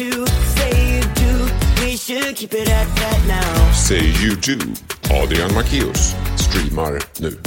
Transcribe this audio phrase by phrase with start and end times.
[0.00, 1.32] to say you do.
[1.80, 3.72] We should keep it at that now.
[3.72, 4.56] Say You Do.
[5.10, 7.40] Adrian Macéus streamar nu.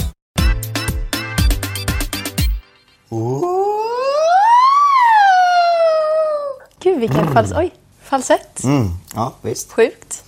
[6.78, 7.52] Gud vilken fals...
[7.52, 8.64] Oj, falsett.
[8.64, 9.72] Mm, ja, visst.
[9.72, 10.24] Sjukt.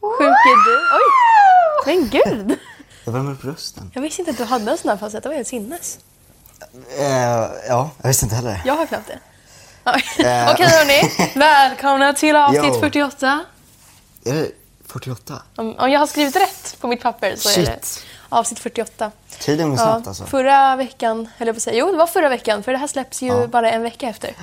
[0.00, 0.76] Sjuk är du.
[0.96, 1.06] Oj!
[1.86, 2.58] Men gud!
[3.04, 3.90] Jag värmer upp rösten.
[3.94, 5.22] Jag visste inte att du hade en sån här falsett.
[5.22, 5.98] Det var helt sinnes.
[6.98, 7.06] Eh,
[7.68, 8.62] ja, jag visste inte heller.
[8.64, 9.18] Jag har knappt det.
[9.86, 10.24] Ja.
[10.24, 10.50] Eh.
[10.52, 12.80] Okej hörni, välkomna till avsnitt Jo.
[12.80, 13.44] 48.
[14.24, 14.50] Är det
[14.86, 15.42] 48?
[15.56, 18.04] Om, om jag har skrivit rätt på mitt papper så är det Shit.
[18.28, 19.10] avsnitt 48.
[19.38, 20.24] Tiden går snabbt alltså.
[20.24, 23.22] Förra veckan, eller på att säga, jo det var förra veckan för det här släpps
[23.22, 23.46] ju Ja.
[23.46, 24.34] bara en vecka efter.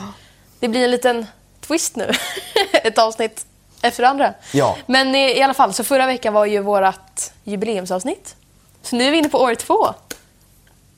[0.59, 1.25] Det blir en liten
[1.61, 2.11] twist nu.
[2.73, 3.45] Ett avsnitt
[3.81, 4.33] efter det andra.
[4.51, 4.77] Ja.
[4.85, 8.35] Men i, i alla fall, så förra veckan var ju vårt jubileumsavsnitt.
[8.81, 9.93] Så nu är vi inne på år två.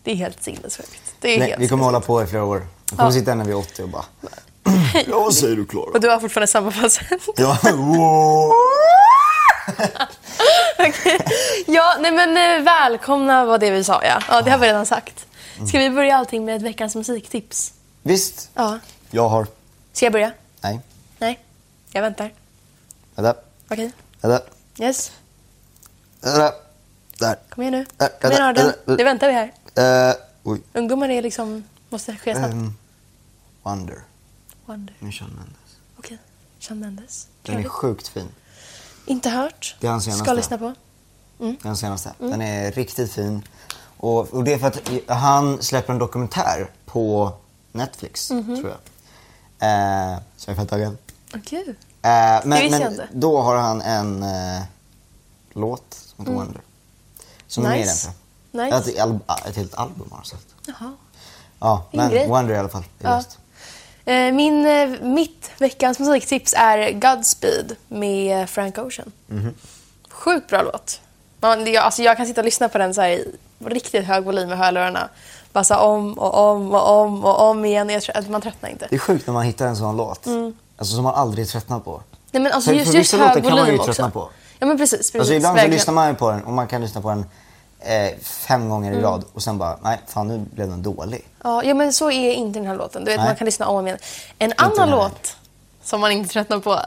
[0.04, 1.02] Det är helt sinnessjukt.
[1.20, 2.68] Det är Nej, helt vi kommer hålla på i flera år.
[2.91, 3.12] Vi kommer Ja.
[3.13, 4.05] sitta här när vi är 80 och bara...
[5.07, 5.85] Ja, vad säger du Klara?
[5.85, 7.07] Och du har fortfarande samma falsett.
[7.38, 8.51] Ja, wow.
[10.79, 11.20] Okej.
[11.68, 14.21] Ja, nej men eh, välkomna var det vi sa ja.
[14.29, 15.26] Ja, det har vi redan sagt.
[15.68, 17.73] Ska vi börja allting med ett veckans musiktips?
[18.04, 18.79] Visst, Ja.
[19.12, 19.48] jag har...
[19.93, 20.32] Ska jag börja?
[20.62, 20.79] Nej,
[21.20, 21.40] Nej.
[21.91, 22.34] Jag väntar.
[23.15, 23.91] vänta, Okej.
[24.21, 24.41] vänta,
[24.79, 25.12] Yes.
[26.21, 26.51] vänta.
[27.20, 27.35] Där.
[27.49, 28.07] Kom igen nu.
[28.21, 28.73] Kom igen Arden.
[28.85, 30.10] Nu väntar vi här.
[30.10, 30.62] Eh, oj.
[30.73, 31.63] Ungdomar är liksom,
[31.96, 32.54] måste ske snabbt.
[32.54, 32.74] Um,
[33.63, 34.04] Wonder
[34.65, 34.93] Wonder.
[34.99, 35.71] med Shawn Mendes.
[35.98, 36.18] Okej.
[36.60, 37.27] Shawn Mendes.
[37.41, 38.27] Den är sjukt fin.
[39.05, 39.76] Inte hört.
[39.79, 40.23] Det är hans senaste.
[40.26, 40.73] Ska lyssna på.
[41.62, 42.13] Den senaste.
[42.20, 42.32] Mm.
[42.32, 43.43] Den är riktigt fin.
[43.98, 47.34] Och, och det är för att han släpper en dokumentär på
[47.71, 48.55] Netflix, Mhm.
[48.62, 48.79] tror jag.
[50.13, 50.98] Eh, så jag är fett taggad.
[51.35, 51.76] Okej.
[52.01, 53.07] Eh, men visste jag inte.
[53.13, 54.62] då har han en eh,
[55.54, 56.62] låt som heter Wonder.
[57.48, 57.90] Som är med i den
[58.54, 58.66] Mm.
[58.68, 58.77] Nice.
[58.82, 58.91] Nice.
[59.34, 60.55] Ett, ett helt album har han släppt.
[60.66, 60.93] Jaha.
[61.66, 62.27] Ja, men grej.
[62.27, 62.84] Wonder i alla fall.
[62.99, 63.24] Ja.
[64.06, 69.12] Eh, Min, eh, mitt veckans musiktips är Godspeed med Frank Ocean.
[69.28, 69.53] Mhm.
[70.09, 71.00] Sjukt bra låt.
[71.40, 73.34] Man, jag, alltså jag kan sitta och lyssna på den så i
[73.66, 75.09] riktigt hög volym med hörlurarna.
[75.53, 77.89] Bara så om och om och om och om igen.
[77.89, 78.88] Jag tror, att man tröttnar inte.
[78.89, 80.25] Det är sjukt när man hittar en sån låt.
[80.78, 82.01] Alltså som man aldrig tröttnar på.
[82.31, 83.85] Nej, men alltså För- just, för just vissa låtar hög kan man ju också.
[83.85, 84.29] tröttna på.
[84.59, 84.97] Ja men precis.
[85.00, 87.25] precis Alltså ibland så lyssnar man ju på den och man kan lyssna på den
[87.85, 89.00] eh, fem gånger Mm.
[89.00, 91.28] i rad och sen bara, nej fan nu blev den dålig.
[91.44, 93.06] Ja, ja men så är inte den här låten.
[93.06, 93.28] Du vet, Nej.
[93.28, 94.00] man kan lyssna om igen.
[94.40, 94.96] En annan den här.
[94.96, 95.35] låt
[95.84, 96.79] som man inte tröttnar på,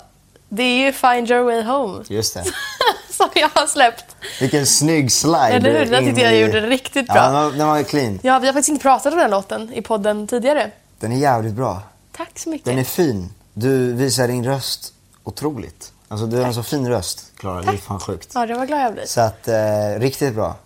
[0.48, 2.04] det är ju Find Your Way Home.
[2.08, 2.44] Just det.
[3.10, 4.04] som jag har släppt.
[4.40, 5.38] Vilken snygg slide.
[5.48, 5.90] Eller hur?
[5.90, 7.22] Den tyckte jag i- gjorde riktigt Ja, bra.
[7.22, 8.18] den var, den var clean.
[8.22, 10.70] Ja, vi har faktiskt inte pratat om den låten i podden tidigare.
[11.00, 11.82] Den är jävligt bra.
[12.16, 12.64] Tack så mycket.
[12.64, 13.30] Den är fin.
[13.54, 14.92] Du visar din röst
[15.24, 15.92] otroligt.
[16.08, 17.62] Alltså du har en så fin röst, Klara.
[17.62, 18.30] Det är fan sjukt.
[18.34, 19.06] Ja, det var glad jag blir.
[19.06, 19.54] Så att, eh,
[19.98, 20.56] riktigt bra.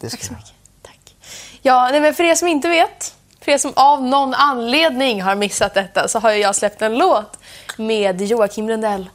[0.00, 0.52] Det Tack så mycket.
[0.82, 1.14] Tack.
[1.62, 5.34] Ja, nej, men för er som inte vet, för er som av någon anledning har
[5.34, 7.38] missat detta, så har jag släppt en låt
[7.76, 9.10] med Joakim Lundell.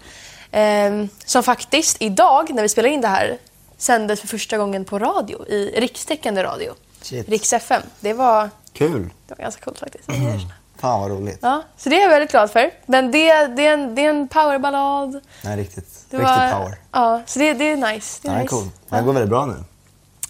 [0.51, 3.38] ehm, som faktiskt idag, när vi spelar in det här,
[3.78, 6.74] sändes för första gången på radio, i rikstäckande radio.
[7.01, 7.29] Shit.
[7.29, 7.81] Riks FM.
[8.00, 9.09] Det var, Kul.
[9.28, 10.09] det var ganska coolt faktiskt.
[10.79, 11.40] Fan vad roligt.
[11.41, 12.72] Ja, så det är jag väldigt glad för.
[12.85, 15.22] Men det, det, är, en, det är en powerballad.
[15.41, 16.06] Nej, riktigt.
[16.09, 16.78] Det riktigt var, power.
[16.91, 18.19] Ja, så det, det är nice.
[18.22, 18.50] Det är är nice.
[18.50, 18.69] cool.
[18.90, 19.63] Den går väldigt bra nu.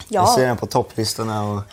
[0.08, 1.64] Jag Ja, ser den på topplistorna och den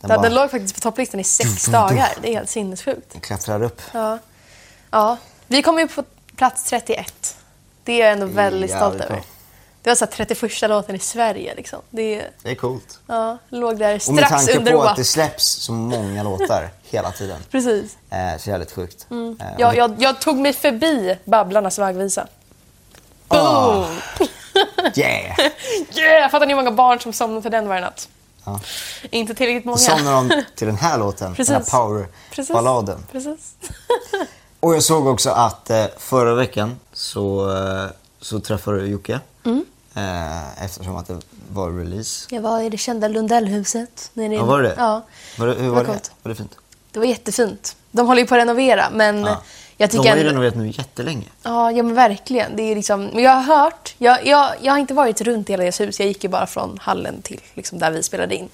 [0.00, 2.08] den, bara den låg faktiskt på topplistan i sex dagar.
[2.22, 3.22] Det är helt sinnessjukt.
[3.22, 3.80] klättrar upp.
[3.92, 4.18] Ja.
[4.90, 5.16] ja.
[5.46, 6.02] Vi kom ju på
[6.36, 7.36] plats 31.
[7.84, 9.22] Det är jag ändå väldigt stolt över.
[9.82, 11.54] Det var så här 31 låten i Sverige.
[11.54, 11.78] Liksom.
[11.90, 12.98] Det Det är coolt.
[13.06, 16.68] ja, låg där Och med strax tanke under på att det släpps så många låtar
[16.90, 17.40] hela tiden.
[17.50, 17.96] Precis.
[18.10, 19.06] Eh, så jävligt sjukt.
[19.10, 19.36] Eh, Mm.
[19.58, 22.26] Jag, det- jag, jag tog mig förbi Babblarnas vaggvisa.
[23.28, 23.74] Ah,
[24.18, 24.28] Boom!
[24.94, 25.38] yeah!
[25.94, 26.30] Yeah!
[26.30, 28.08] Fattar ni hur många barn som somnade till den varje natt?
[28.44, 28.60] Ja.
[29.10, 29.76] Inte tillräckligt många.
[29.76, 31.52] Då somnar de till den här låten, Precis.
[31.54, 32.98] den här power-balladen.
[33.12, 33.54] Precis.
[34.60, 37.90] Och jag såg också att eh, förra veckan så, eh,
[38.20, 39.20] så träffade du Jocke.
[39.44, 39.64] Mm.
[39.94, 41.20] Eh, eftersom att det
[41.52, 42.26] var release.
[42.34, 44.10] Jag var i det kända Lundellhuset.
[44.14, 44.74] nere i- Ja, var det?
[44.78, 45.02] Ja.
[45.38, 46.10] Var det, hur var var det?
[46.22, 46.54] Var det fint?
[46.92, 47.76] Det var jättefint.
[47.90, 49.42] De håller ju på att renovera, men Ja.
[49.76, 51.26] Jag De tycker har ju renoverat nu jättelänge.
[51.42, 52.56] Ja, ja men verkligen.
[52.56, 55.52] Det är liksom, men jag har hört, jag, jag, jag har inte varit runt i
[55.52, 58.48] hela deras hus, jag gick ju bara från hallen till liksom, där vi spelade in.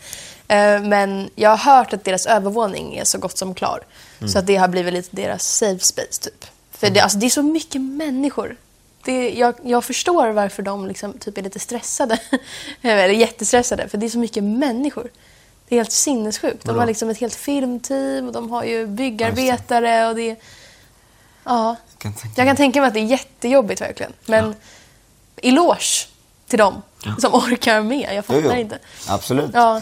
[0.49, 3.81] Eh, men jag har hört att deras övervåning är så gott som klar.
[4.27, 6.47] Så att det har blivit lite deras safe space typ.
[6.71, 8.57] För det, alltså, det är så mycket människor.
[9.05, 12.19] Det, jag, jag förstår varför de liksom, typ är lite stressade.
[12.83, 15.11] Eller jättestressade, för det är så mycket människor.
[15.69, 16.65] Det är helt sinnessjukt.
[16.65, 20.37] De har liksom ett helt filmteam och de har ju byggarbetare och det är...
[21.45, 21.77] Ja.
[21.99, 24.13] Kan tänka Jag kan tänka mig att det är jättejobbigt verkligen.
[24.27, 24.55] Men
[25.37, 26.07] eloge
[26.49, 26.83] till dem
[27.19, 28.09] som orkar med.
[28.09, 28.61] Jag Jo, fattar jo.
[28.61, 28.79] inte.
[29.09, 29.51] Absolut.
[29.55, 29.81] Ja,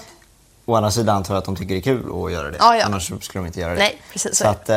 [0.67, 2.57] Å andra sidan antar jag att de tycker det är kul att göra det.
[2.61, 2.85] Ja, ja.
[2.85, 3.79] Annars skulle de inte göra det.
[3.79, 4.77] Nej, precis så att, eh,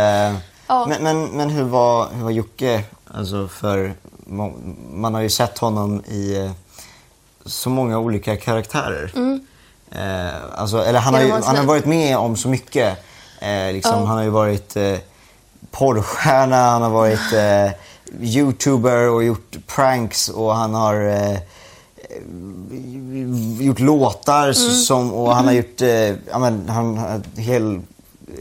[0.67, 0.85] Ja.
[0.89, 2.83] Men, men, men hur, var, hur var Jocke?
[3.13, 3.93] Alltså för
[4.91, 6.51] man har ju sett honom i eh,
[7.45, 9.11] så många olika karaktärer.
[9.91, 12.97] Eh, alltså, eller han har, ju, han har varit med om så mycket.
[13.41, 14.05] Eh, liksom, Ja.
[14.05, 14.97] Han har ju varit eh,
[15.77, 17.71] porrstjärna, han har varit eh,
[18.21, 21.37] youtuber och gjort pranks och han har eh,
[23.59, 24.53] gjort låtar Mm.
[24.53, 25.89] som, och han har gjort eh,
[26.31, 27.81] ja, men, han har hel,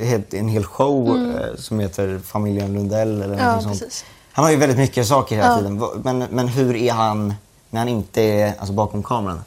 [0.00, 3.46] helt, en hel show eh, som heter Familjen Lundell eller Mm.
[3.46, 3.81] Ja, sånt.
[3.81, 4.05] precis.
[4.32, 5.56] Han har ju väldigt mycket saker hela Ja.
[5.56, 5.82] tiden.
[6.05, 7.34] Men, men hur är han
[7.70, 9.44] när han inte är alltså, bakom kameran?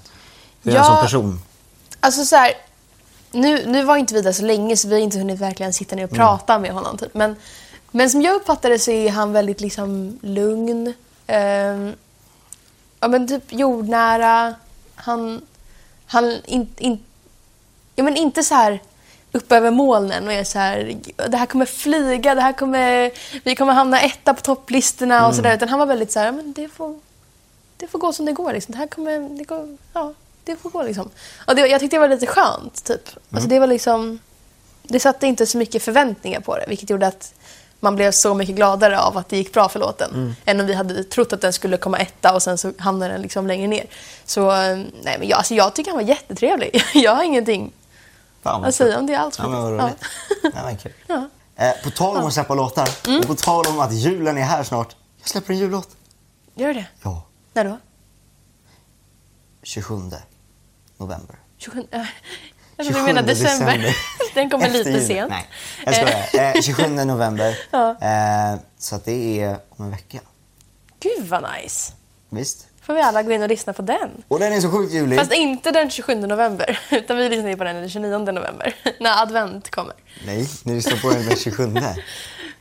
[0.64, 0.96] Hur är han Ja.
[0.96, 1.40] som person?
[2.00, 2.52] Alltså så här,
[3.32, 5.96] nu, nu var inte vi där så länge så vi har inte hunnit verkligen sitta
[5.96, 6.98] ner och prata med honom.
[6.98, 7.14] Typ.
[7.14, 7.36] Men,
[7.96, 10.94] men som jag uppfattar det så är han väldigt liksom lugn.
[11.28, 11.94] Ehm,
[13.00, 14.56] ja men typ jordnära.
[14.96, 15.42] Han,
[16.06, 17.04] han in, in,
[17.96, 18.80] ja, men inte så här
[19.32, 20.98] upp över molnen och är så här,
[21.30, 23.12] det här kommer flyga, det här kommer,
[23.44, 25.56] vi kommer hamna etta på topplistorna och sådär.
[25.56, 27.00] Utan han var väldigt så här, "Ja, men det får,
[27.78, 28.54] det får gå som det går.
[28.54, 28.72] Liksom.
[28.72, 30.14] Det här kommer, det går, ja,
[30.44, 31.10] det får gå liksom.
[31.48, 33.10] Och det, jag tyckte det var lite skönt, typ.
[33.32, 34.20] Alltså det var liksom,
[34.84, 37.34] det satte inte så mycket förväntningar på det, vilket gjorde att
[37.86, 40.36] man blev så mycket gladare av att det gick bra för låten.
[40.46, 43.22] Än om vi hade trott att den skulle komma etta och sen så hamnade den
[43.22, 43.86] liksom längre ner.
[44.26, 46.84] Så eh, nej, men jag, alltså jag tycker han var jättetrevlig.
[46.94, 47.74] Jag har ingenting
[48.42, 49.40] Fan, att säga om det alls.
[49.40, 49.78] Ja, men.
[49.78, 50.78] Ja.
[50.82, 50.94] kul.
[51.08, 51.16] Ja.
[51.16, 51.30] Mm.
[51.56, 52.90] Eh, på tal om att släppa låtar
[53.20, 54.96] och på tal om att julen är här snart.
[55.20, 55.90] Jag släpper en jullåt.
[56.56, 56.86] Gör det?
[57.04, 57.24] Ja,
[57.54, 57.78] När då?
[59.64, 59.96] 27
[60.98, 61.36] november.
[61.58, 62.02] 27, äh,
[62.78, 63.96] jag trodde du menade december.
[64.34, 65.08] Den kommer lite jul.
[65.08, 65.30] sent.
[65.30, 65.46] Nej,
[65.86, 66.56] jag skojar.
[66.56, 67.58] Eh, 27 november.
[67.72, 67.90] Ja.
[68.02, 70.20] Eh, så det är om en vecka.
[71.00, 71.94] Gud vad nice.
[72.30, 72.68] Visst?
[72.82, 74.10] får vi alla gå in och lyssna på den.
[74.28, 75.20] Och den är så sjukt julig.
[75.20, 79.22] Fast inte den 27 november, utan vi lyssnar ju på den den 29 november, när
[79.22, 79.94] advent kommer.
[80.26, 81.76] Nej, ni lyssnar på den den 27.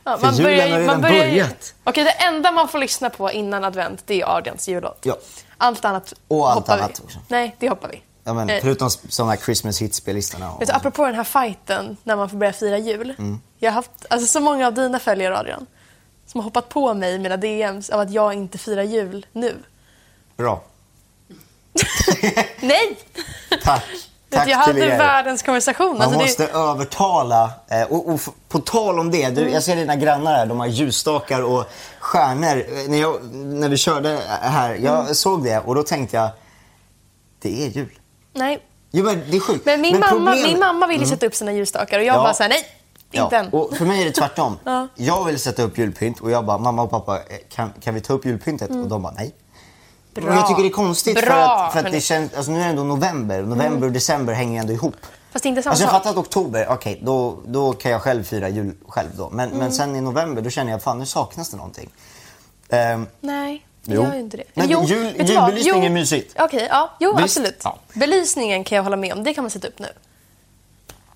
[0.03, 1.73] Ja, För julen har redan börjar ju- börjat.
[1.83, 4.99] Okej, det enda man får lyssna på innan advent, det är Adrians jullåt.
[5.03, 5.17] Ja.
[5.57, 7.05] Allt annat Och allt hoppar annat vi.
[7.05, 7.19] också.
[7.27, 8.01] Nej, det hoppar vi.
[8.27, 8.89] Ja, men, Eh, förutom
[9.29, 10.51] här Christmas hit-spellistorna.
[10.51, 13.13] och- apropå den här fighten när man får börja fira jul.
[13.17, 13.39] Mm.
[13.57, 15.65] Jag har haft alltså, så många av dina följare, Adrian,
[16.27, 19.55] som har hoppat på mig i mina DMs av att jag inte firar jul nu.
[20.37, 20.61] Bra.
[22.61, 22.97] Nej!
[23.63, 23.83] Tack.
[24.29, 25.93] Tack jag till hade världens konversation.
[25.97, 27.51] Man Alltså, måste det, övertala.
[27.67, 28.19] Eh, och, och
[28.49, 31.65] på tal om det, du, jag ser dina grannar här, de har ljusstakar och
[31.99, 32.57] stjärnor.
[32.57, 35.15] Eh, När, jag, när vi körde här, jag Mm.
[35.15, 36.29] såg det och då tänkte jag,
[37.41, 37.99] det är jul.
[38.35, 38.59] Nej.
[38.91, 39.65] Jo men det är sjukt.
[39.65, 42.23] Men min, mamma, problem- min mamma ville sätta upp sina ljusstakar och jag Ja.
[42.23, 42.65] bara såhär, nej,
[43.11, 43.49] inte Ja, än.
[43.49, 44.57] och för mig är det tvärtom.
[44.65, 44.87] Ja.
[44.95, 48.01] Jag vill sätta upp julpynt och jag bara, mamma och pappa, eh, kan, kan vi
[48.01, 48.69] ta upp julpyntet?
[48.69, 49.35] Och de bara, nej.
[50.13, 50.29] Bra.
[50.29, 52.59] Och jag tycker det är konstigt för Bra, att, för att det känns, alltså nu
[52.59, 53.41] är det ändå november.
[53.43, 54.95] November och december hänger ändå ihop.
[55.31, 58.01] Fast det är inte samma Alltså jag fattar att oktober, okej då, då kan jag
[58.01, 59.29] själv fira jul själv då.
[59.29, 59.59] Men, Mm.
[59.59, 61.89] men sen i november då känner jag fan nu saknas det någonting.
[62.69, 64.03] Ehm, Nej, Jo.
[64.03, 64.43] gör ju inte det.
[64.53, 65.83] Men jo, jul- julbelysning Jo.
[65.85, 66.35] är mysigt.
[66.39, 66.95] Okej, ja.
[66.99, 67.23] Jo, Visst.
[67.23, 67.61] absolut.
[67.63, 67.79] Ja.
[67.93, 69.23] Belysningen kan jag hålla med om.
[69.23, 69.87] Det kan man sätta upp nu.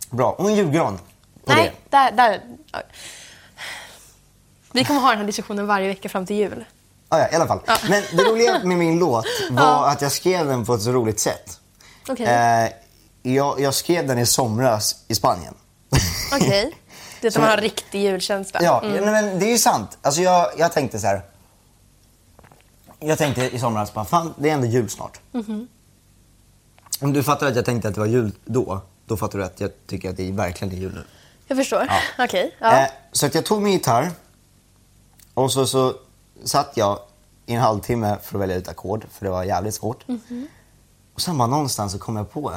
[0.10, 1.00] bra, och en julgran.
[1.46, 1.98] Nej, det.
[1.98, 2.42] där, där.
[2.72, 2.82] ja.
[4.72, 6.66] Vi kommer ha den här diskussionen varje vecka fram till jul.
[7.10, 7.60] Ah, ja, i alla fall.
[7.90, 11.20] Men det roliga med min låt var att jag skrev den på ett så roligt
[11.20, 11.60] sätt.
[12.10, 12.26] Okej.
[12.26, 12.70] Eh,
[13.34, 15.54] jag, jag skrev den i somras i Spanien.
[16.36, 16.74] Okej.
[17.22, 18.60] Det är man har riktig julkänsla.
[18.64, 18.96] Ja, Mm.
[18.96, 19.98] ja, men det är ju sant.
[20.02, 21.22] Alltså jag, jag tänkte så här.
[23.00, 25.20] Jag tänkte i somras, bara, fan det är ändå jul snart.
[25.32, 25.68] Mhm.
[27.02, 29.60] Om du fattar att jag tänkte att det var jul då, då fattar du att
[29.60, 31.04] jag tycker att det är verkligen är jul nu.
[31.48, 31.88] Jag förstår.
[31.90, 32.00] Ja.
[32.26, 32.56] Okej.
[32.60, 32.82] Ja.
[32.82, 34.12] Eh, så att jag tog min gitarr
[35.34, 35.94] och så, så
[36.44, 37.00] satt jag
[37.46, 40.08] i en halvtimme för att välja ut ackord, för det var jävligt svårt.
[40.08, 40.48] Mhm.
[41.14, 42.54] Och sen bara någonstans så kom jag på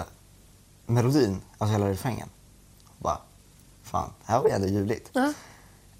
[0.86, 2.28] melodin, alltså hela refrängen.
[2.86, 3.18] Och bara,
[3.82, 5.10] fan, det här var ju ändå ljuvligt.
[5.12, 5.32] Ja.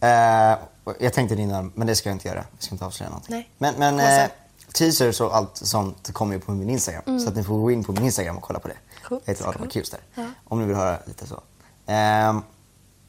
[0.02, 0.59] Eh,
[0.99, 2.44] jag tänkte det innan, men det ska jag inte göra.
[2.52, 3.35] Jag ska inte avslöja någonting.
[3.35, 3.50] Nej.
[3.59, 4.30] Men, men eh,
[4.73, 7.21] teasers och allt sånt kommer ju på min Instagram.
[7.21, 8.76] Så att ni får gå in på min Instagram och kolla på det.
[9.04, 9.61] Coolt, Jag heter Adam.
[9.61, 10.00] Marcus där.
[10.14, 10.26] Ja.
[10.44, 11.40] Om ni vill höra lite så.
[11.87, 12.42] Ehm,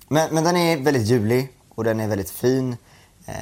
[0.08, 2.78] men, men den är väldigt julig och den är väldigt fin.
[3.26, 3.34] Eh,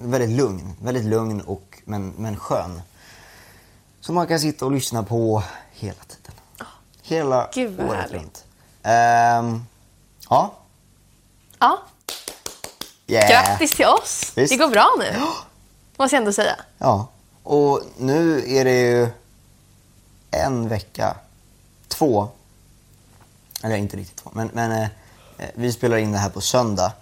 [0.00, 0.76] väldigt lugn.
[0.82, 2.82] Väldigt lugn och, men, men skön.
[4.00, 6.32] Så man kan sitta och lyssna på hela tiden.
[7.02, 8.14] Hela Gud, vad året härligt.
[8.22, 8.44] runt.
[8.82, 9.64] Ehm,
[10.30, 10.54] ja.
[11.58, 11.78] ja.
[13.06, 13.30] Yeah.
[13.30, 14.32] Grattis till oss.
[14.34, 14.52] Visst.
[14.52, 15.20] Det går bra nu.
[15.96, 16.56] Måste jag ändå säga.
[16.78, 17.06] Ja,
[17.42, 19.08] och nu är det ju
[20.30, 21.16] en vecka,
[21.88, 22.28] två,
[23.62, 24.82] eller inte riktigt två, men, men eh,
[25.38, 26.92] eh, vi spelar in det här på söndag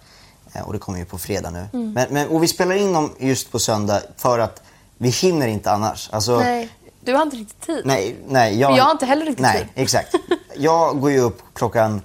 [0.53, 1.67] eh, och det kommer ju på fredag nu.
[1.73, 1.93] Mm.
[1.93, 4.61] Men, men, och vi spelar in dem just på söndag för att
[4.97, 6.09] vi hinner inte annars.
[6.13, 7.81] Alltså, Nej, du har inte riktigt tid.
[7.85, 8.59] Nej, nej.
[8.59, 9.67] Jag, Men jag har inte heller riktigt Nej, tid.
[9.75, 10.15] exakt.
[10.55, 12.01] Jag går ju upp klockan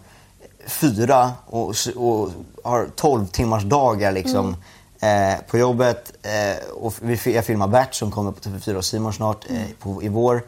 [0.67, 2.31] fyra och, och
[2.66, 4.56] har 12 timmars dagar liksom.
[5.00, 6.12] Eh, på jobbet.
[6.23, 10.02] Eh, och vi, jag filmar Bert som kommer på TV4 och Simon snart eh, på,
[10.02, 10.42] i vår.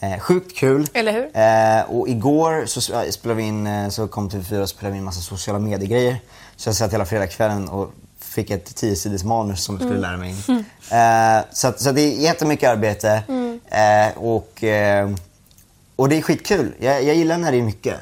[0.00, 0.86] Eh, sjukt kul.
[0.94, 1.30] Eller hur?
[1.36, 5.04] Eh, och igår så sp- spelade vi in, eh, så kom TV4 och spelade in
[5.04, 6.16] massa sociala medier-grejer.
[6.56, 10.30] Så jag satt hela fredagskvällen och fick ett 10-sidors manus som jag skulle lära mig
[10.30, 10.64] in.
[10.90, 13.22] Eh, så, så det är jättemycket arbete.
[13.70, 15.10] Eh, och, eh,
[15.96, 16.72] och det är skitkul.
[16.78, 17.96] Jag, jag gillar när det är mycket.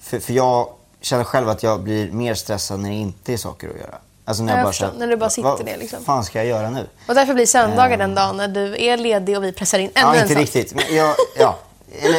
[0.00, 0.68] För, för jag
[1.04, 3.94] känner själv att jag blir mer stressad när det inte är saker att göra.
[4.24, 4.92] Alltså när Ja, jag, jag bara förstår.
[4.98, 6.86] När du bara "Va- sitter vad ner, liksom." fan ska jag göra nu?
[7.08, 10.06] Och därför blir söndagar den dagen när du är ledig och vi pressar in ännu
[10.06, 10.42] Ja, en inte sak.
[10.42, 10.74] riktigt.
[10.74, 11.58] Men jag, ja.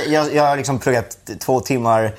[0.08, 2.16] Jag, jag har liksom pluggat två timmar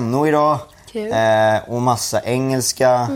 [0.00, 0.58] NO idag.
[0.92, 1.12] Kul.
[1.12, 3.08] Eh, och massa engelska.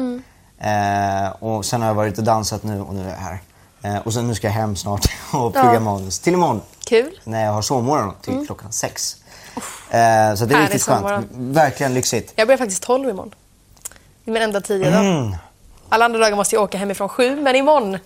[0.60, 3.38] Eh, och sen har jag varit och dansat nu och nu är jag här.
[3.82, 5.80] Eh, och sen nu ska jag hem snart och plugga Ja.
[5.80, 6.18] manus.
[6.18, 6.60] Till imorgon.
[6.84, 7.20] Kul.
[7.24, 9.16] När jag har sovmorgon till klockan sex.
[9.90, 11.26] Eh, så det är riktigt skönt.
[11.32, 12.32] Verkligen lyxigt.
[12.36, 13.34] Jag börjar faktiskt 12 imorgon.
[14.24, 15.06] Det är min enda tidiga dag.
[15.06, 15.36] Mm.
[15.88, 17.98] Alla andra dagar måste jag åka hemifrån sju, men imorgon,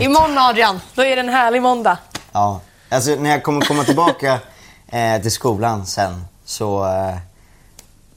[0.00, 1.98] imorgon Adrian, då är det en härlig måndag.
[2.32, 2.60] Ja.
[2.88, 4.38] Alltså när jag kommer komma tillbaka
[4.86, 7.16] eh, till skolan sen så eh,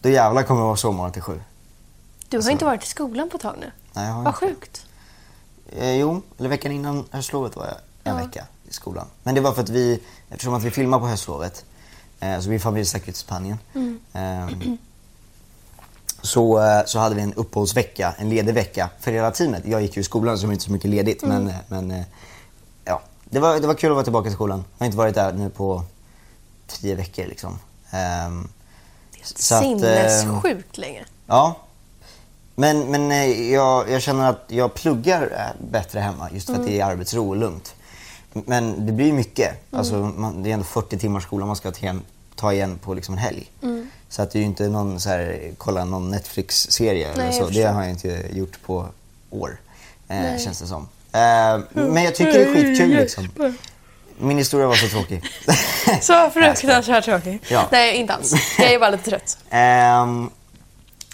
[0.02, 1.42] då jävlar kommer jag vara sovmorgon till sju.
[2.30, 3.72] Du har inte varit i skolan på ett tag nu.
[3.94, 4.46] Nej, jag har Vad inte.
[4.46, 4.86] sjukt.
[5.78, 9.08] Eh, jo, eller veckan innan höstlovet var jag en vecka i skolan.
[9.24, 11.66] Men det var för att vi, eftersom att vi filmar på höstlovet,
[12.34, 13.58] eh, så vi familjestack ut till Spanien.
[14.14, 14.50] Eh,
[16.26, 19.64] så, eh, så hade vi en uppehållsvecka, en ledig vecka för hela teamet.
[19.66, 21.92] Jag gick ju i skolan så det var inte så mycket ledigt men, eh, men
[21.92, 22.04] eh,
[22.86, 24.64] ja, det var, det var kul att vara tillbaka i skolan.
[24.78, 25.84] Jag har inte varit där nu på
[26.68, 27.60] tio veckor liksom.
[27.92, 28.48] Ehm,
[29.24, 31.06] så att, Sinnessjukt länge.
[31.28, 31.56] Ja.
[32.56, 36.86] Men, men jag, jag känner att jag pluggar bättre hemma just för att det är
[36.86, 37.76] arbetsro och lugnt.
[38.34, 39.52] Men det blir mycket.
[39.72, 42.02] Alltså, man, det är ändå 40 timmars skola man ska ta igen,
[42.36, 43.52] ta igen på liksom en helg.
[44.10, 47.48] Så att det är ju inte någon så här, kolla någon Netflix-serie eller så.
[47.50, 48.88] Det har jag inte gjort på
[49.30, 49.58] år.
[50.08, 50.88] Eh, känns det som.
[51.12, 53.30] Eh, men jag tycker det är skitkul liksom.
[54.18, 55.24] Min historia var så tråkig.
[56.02, 57.42] Så fruktansvärt tråkigt.
[57.52, 57.68] Ja.
[57.72, 58.34] Nej, inte alls.
[58.60, 59.38] Jag är bara lite trött.
[59.50, 60.30] Ehm,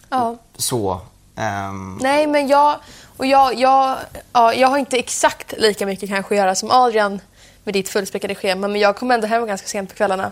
[0.09, 0.37] Ja.
[0.57, 1.01] så.
[1.35, 2.75] ehm, Nej, men jag,
[3.17, 3.97] och jag, jag,
[4.33, 7.19] ja, jag har inte exakt lika mycket kanske att göra som Adrian
[7.63, 8.67] med ditt fullspäckade schema.
[8.67, 10.31] Men jag kommer ändå hem ganska sent på kvällarna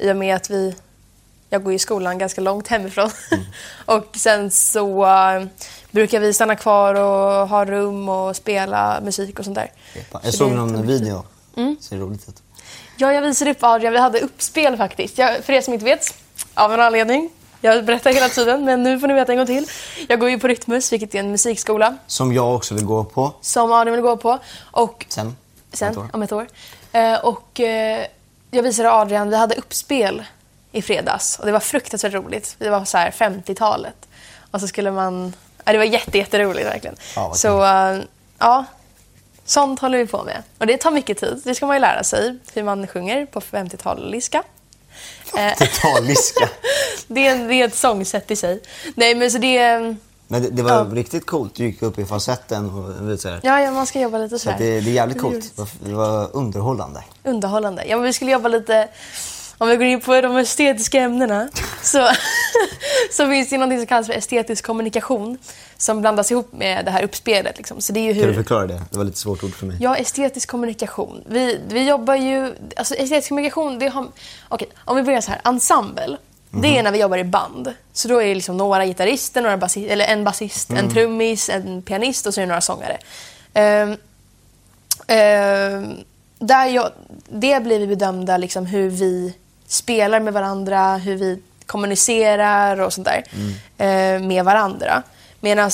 [0.00, 0.74] i och med att vi,
[1.50, 3.10] jag går i skolan ganska långt hemifrån.
[3.86, 5.44] och sen så äh,
[5.90, 9.72] brukar vi stanna kvar och ha rum och spela musik och sånt där.
[10.12, 11.24] Jag Så såg någon video.
[11.80, 12.42] Ser roligt ut.
[12.96, 13.92] Ja, jag visade upp Adrian.
[13.92, 15.18] Vi hade uppspel faktiskt.
[15.18, 16.14] Jag, för er som inte vet,
[16.54, 17.30] av en anledning.
[17.60, 19.66] Jag berättar hela tiden, men nu får ni veta en gång till.
[20.08, 23.32] Jag går ju på Rytmus, vilket är en musikskola Som jag också vill gå på
[23.40, 24.38] som Adrian vill gå på.
[24.70, 25.36] Och sen.
[25.72, 26.08] sen, Ett år.
[26.12, 26.46] om ett år.
[26.92, 28.06] Eh, och eh,
[28.50, 30.24] jag visade Adrian, vi hade uppspel
[30.72, 31.38] i fredags.
[31.38, 32.56] Och det var fruktansvärt roligt.
[32.58, 34.08] Det var så här 50-talet.
[34.50, 35.34] Och så skulle man...
[35.64, 36.96] Ja, det var jätte, jätteroligt verkligen.
[37.16, 37.98] Ja, så eh,
[38.38, 38.64] ja,
[39.44, 40.42] sånt håller vi på med.
[40.58, 41.40] Och det tar mycket tid.
[41.44, 42.38] Det ska man ju lära sig.
[42.54, 44.42] Hur man sjunger på 50-taliska.
[45.36, 46.48] Eh, Totaliska.
[47.06, 48.62] det, är, det är ett sångsätt i sig.
[48.94, 49.96] Nej, men så det...
[50.32, 50.86] Men det, det var Ja.
[50.92, 51.54] riktigt coolt.
[51.54, 53.40] Du gick upp i falsetten och vet, så här.
[53.42, 55.52] Ja, ja, man ska jobba lite Så att det, det är jävligt coolt.
[55.56, 57.04] Det var, det var underhållande.
[57.24, 57.84] underhållande.
[57.86, 58.88] Ja, men vi skulle jobba lite...
[59.58, 61.48] Om vi går in på de estetiska ämnena
[61.82, 62.08] så,
[63.12, 65.38] så finns det något som kallas för estetisk kommunikation
[65.76, 67.56] som blandas ihop med det här uppspelet.
[67.56, 67.80] Liksom.
[67.80, 68.34] Så det är ju Kan du hur...
[68.34, 68.82] förklara det?
[68.90, 69.76] Det var lite svårt ord för mig.
[69.80, 71.24] Ja, estetisk kommunikation.
[71.26, 72.54] Vi, vi jobbar ju...
[72.76, 74.06] Alltså estetisk kommunikation, det har...
[74.48, 75.40] Okej, om vi börjar så här.
[75.44, 76.16] Ensemble.
[76.50, 77.72] Det är när vi jobbar i band.
[77.92, 81.82] Så då är det liksom några gitarrister, några bassi- eller en basist, en trummis, en
[81.82, 82.98] pianist och så är det några sångare.
[83.54, 83.96] Ehm,
[85.06, 85.96] ehm,
[86.38, 86.90] där jag,
[87.28, 89.34] det blir vi bedömda liksom hur vi
[89.66, 93.22] spelar med varandra, hur vi kommunicerar och sånt där
[93.78, 95.02] eh, med varandra.
[95.40, 95.70] Medan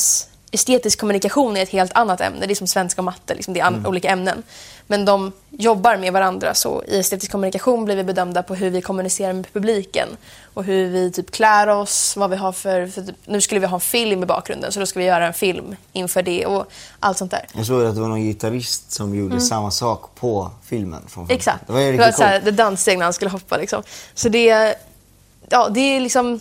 [0.50, 2.46] estetisk kommunikation är ett helt annat ämne.
[2.46, 4.42] Det är som svenska och matte, liksom, det är an- olika ämnen.
[4.86, 6.54] Men de jobbar med varandra.
[6.54, 10.08] Så i estetisk kommunikation blir vi bedömda på hur vi kommunicerar med publiken.
[10.54, 12.86] Och hur vi typ klär oss, vad vi har för...
[12.86, 15.26] för typ, nu skulle vi ha en film i bakgrunden, så då ska vi göra
[15.26, 16.66] en film inför det och
[17.00, 17.46] allt sånt där.
[17.52, 21.02] Jag såg att det var någon gitarrist som gjorde samma sak på filmen.
[21.08, 21.36] Från Mm.
[21.36, 21.66] Exakt.
[21.66, 23.56] Det var det var så här, det danssteg när han skulle hoppa.
[23.56, 23.82] Liksom.
[24.14, 24.74] Så det,
[25.48, 26.40] ja, det är liksom...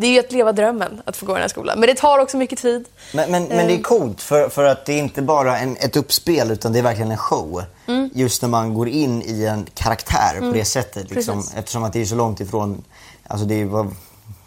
[0.00, 1.80] Det är ju att leva drömmen att få gå i den här skolan.
[1.80, 2.84] Men det tar också mycket tid.
[3.14, 5.96] Men, men, men det är coolt för, för att det är inte bara en, ett
[5.96, 7.64] uppspel utan det är verkligen en show.
[7.86, 8.10] Mm.
[8.14, 11.10] Just när man går in i en karaktär på det sättet.
[11.10, 11.54] Liksom, Precis.
[11.56, 12.84] eftersom att det är så långt ifrån,
[13.26, 13.86] alltså det är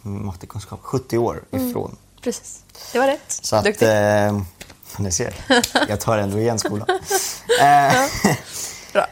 [0.01, 1.95] mattekunskap, 70 år ifrån.
[2.23, 2.59] Precis.
[2.93, 3.19] Det var rätt.
[3.41, 3.71] Så att, Mm.
[3.71, 3.87] Duktig.
[3.87, 5.33] eh, ni ser,
[5.89, 6.87] jag tar ändå igen skolan.
[7.61, 7.93] eh,
[8.93, 9.05] Bra.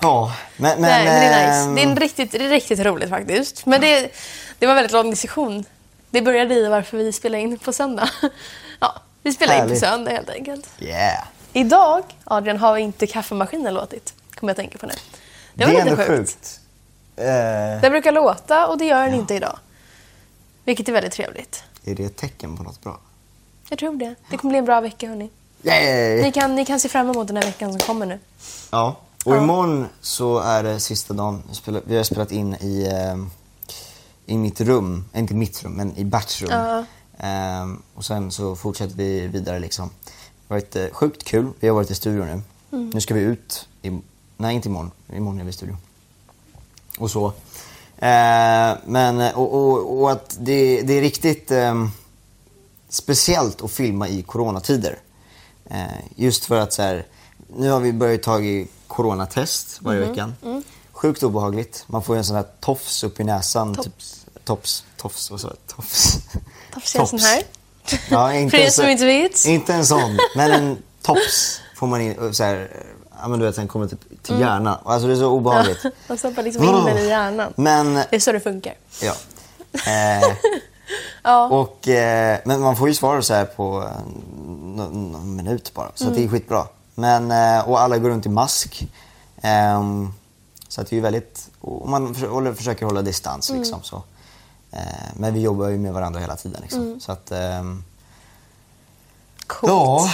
[0.00, 1.58] ja, men, men, Nej, men det är nice.
[1.68, 3.66] ehm, Det är, en riktigt, det är riktigt roligt faktiskt.
[3.66, 4.10] Men det,
[4.58, 5.64] det var en väldigt lång diskussion.
[6.10, 8.10] Det började i varför vi spelade in på söndag.
[8.80, 9.80] Ja, Vi spelar in på Härligt.
[9.80, 10.68] söndag helt enkelt.
[10.80, 11.24] Yeah.
[11.52, 14.14] Idag, Adrian, har inte kaffemaskinen låtit.
[14.34, 14.92] Kommer jag tänka på nu.
[15.54, 16.08] Det Det, var är lite sjukt.
[16.08, 16.60] sjukt.
[17.16, 17.24] Eh,
[17.82, 19.58] Den brukar låta och det gör den inte idag.
[20.64, 21.62] Vilket är väldigt trevligt.
[21.84, 23.00] är det ett tecken på något bra?
[23.68, 24.14] Jag tror det.
[24.30, 25.30] Det kommer bli en bra vecka hörni.
[25.62, 26.22] Yay!
[26.22, 28.18] Ni kan, ni kan se fram emot den här veckan som kommer nu.
[28.70, 28.96] Ja.
[29.24, 29.42] Och Ja.
[29.42, 31.42] imorgon så är det sista dagen.
[31.48, 33.16] Vi spelar- Vi har spelat in i, eh,
[34.28, 35.04] i mitt rum.
[35.12, 36.50] Eh, Inte mitt rum, men i Berts rum.
[36.52, 36.84] Ja.
[37.18, 39.90] Ehm, och sen så fortsätter vi vidare liksom.
[40.48, 41.48] Det har varit eh, sjukt kul.
[41.60, 42.42] Vi har varit i studion nu.
[42.78, 42.90] Mm.
[42.94, 43.68] Nu ska vi ut.
[43.82, 44.00] I,
[44.36, 44.90] nej, inte imorgon.
[45.12, 45.76] Imorgon är vi i studion.
[46.98, 47.26] Och så.
[47.98, 51.90] Eh, men, eh, och, och, och att det, det är riktigt ehm,
[52.88, 54.98] speciellt att filma i coronatider.
[55.70, 55.84] Eh,
[56.16, 57.06] just för att så här,
[57.56, 60.08] nu har vi börjat ta i coronatest varje Mhm.
[60.08, 60.32] vecka.
[60.92, 61.84] Sjukt obehagligt.
[61.86, 63.74] Man får ju en sån här tofs upp i näsan.
[63.74, 63.84] Tops.
[64.12, 64.17] Typ,
[64.48, 65.56] tops, tofs, vad sa jag?
[65.76, 66.18] Tofs.
[66.74, 67.42] Tofs är en sån här.
[68.10, 69.44] Ja, inte För er som inte vet.
[69.46, 72.70] Inte en sån, men en tops får man in, så här,
[73.22, 74.78] ja men du vet den kommer typ till hjärnan.
[74.84, 75.78] Alltså det är så obehagligt.
[76.08, 77.52] Man stoppar liksom in den i hjärnan.
[77.56, 78.74] Men, Det är så det funkar.
[79.02, 79.14] ja.
[79.86, 80.36] Eh,
[81.22, 81.48] Ja.
[81.48, 84.12] och, eh, men man får ju svar så här på eh,
[84.76, 85.90] någon, någon minut bara.
[85.94, 86.66] Så att det är skitbra.
[86.94, 88.88] Men, eh, och alla går runt i mask.
[89.42, 90.12] Ehm,
[90.68, 92.14] så att det är ju väldigt, och man
[92.56, 93.82] försöker hålla distans liksom.
[93.82, 94.02] Så.
[94.72, 94.78] Eh,
[95.16, 97.00] men vi jobbar ju med varandra hela tiden liksom.
[97.00, 97.84] Så att, ehm,
[99.46, 99.72] Coolt.
[99.72, 100.10] ja.